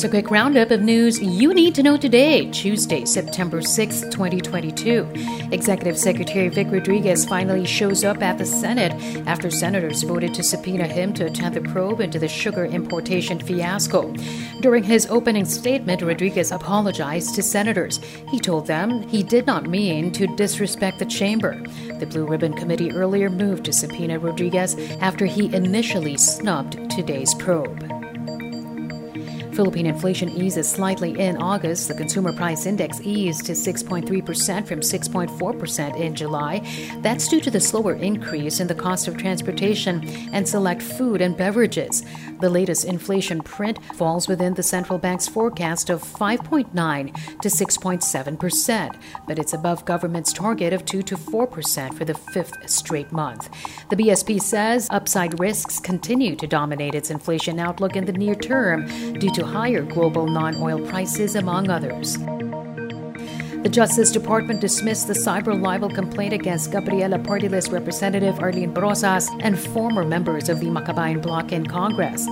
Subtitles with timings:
[0.00, 5.06] Here's a quick roundup of news you need to know today, Tuesday, September 6, 2022.
[5.52, 8.94] Executive Secretary Vic Rodriguez finally shows up at the Senate
[9.26, 14.10] after senators voted to subpoena him to attend the probe into the sugar importation fiasco.
[14.62, 17.98] During his opening statement, Rodriguez apologized to senators.
[18.30, 21.62] He told them he did not mean to disrespect the chamber.
[21.98, 27.99] The Blue Ribbon Committee earlier moved to subpoena Rodriguez after he initially snubbed today's probe.
[29.60, 31.88] Philippine inflation eases slightly in August.
[31.88, 36.66] The consumer price index eased to 6.3% from 6.4% in July.
[37.02, 40.02] That's due to the slower increase in the cost of transportation
[40.32, 42.02] and select food and beverages.
[42.40, 49.38] The latest inflation print falls within the central bank's forecast of 5.9 to 6.7%, but
[49.38, 53.50] it's above government's target of 2 to 4% for the fifth straight month.
[53.90, 58.86] The BSP says upside risks continue to dominate its inflation outlook in the near term
[59.18, 62.16] due to higher global non oil prices, among others.
[63.62, 69.58] The Justice Department dismissed the cyber libel complaint against Gabriela Party Representative Arlene Brosas and
[69.58, 72.26] former members of the Makabayan Bloc in Congress.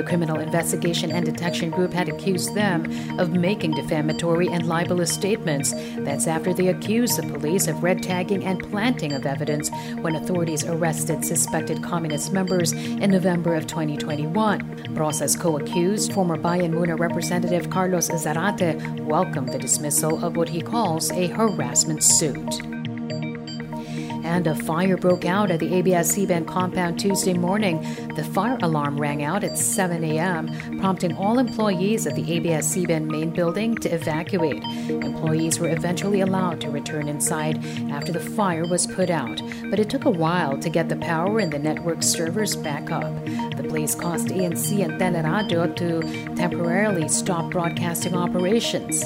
[0.00, 2.86] The Criminal Investigation and Detection Group had accused them
[3.20, 5.74] of making defamatory and libelous statements.
[5.98, 9.68] That's after they accused the police of red tagging and planting of evidence
[10.00, 14.60] when authorities arrested suspected communist members in November of 2021.
[14.94, 20.62] Brosas co accused former Bayan Muna Representative Carlos Zarate welcomed the dismissal of what he
[20.62, 22.79] calls a harassment suit
[24.30, 27.80] and a fire broke out at the ABS-CBN compound Tuesday morning.
[28.14, 33.30] The fire alarm rang out at 7 a.m., prompting all employees at the ABS-CBN main
[33.30, 34.62] building to evacuate.
[34.88, 37.58] Employees were eventually allowed to return inside
[37.90, 41.40] after the fire was put out, but it took a while to get the power
[41.40, 43.12] and the network servers back up.
[43.56, 49.02] The blaze caused ANC and TeleRadyo to temporarily stop broadcasting operations.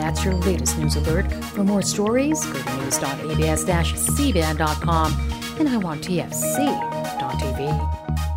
[0.00, 1.30] That's your latest news alert.
[1.52, 5.12] For more stories, go to news.abs-cbn.com
[5.58, 8.29] and I want TFC.tv.